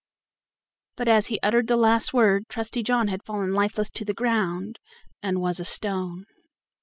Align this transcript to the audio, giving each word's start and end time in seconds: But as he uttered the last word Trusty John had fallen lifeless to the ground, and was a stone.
But 0.97 1.07
as 1.07 1.27
he 1.27 1.39
uttered 1.43 1.67
the 1.67 1.77
last 1.77 2.11
word 2.11 2.45
Trusty 2.49 2.81
John 2.81 3.09
had 3.09 3.23
fallen 3.23 3.53
lifeless 3.53 3.91
to 3.91 4.03
the 4.03 4.15
ground, 4.15 4.79
and 5.21 5.39
was 5.39 5.59
a 5.59 5.63
stone. 5.63 6.25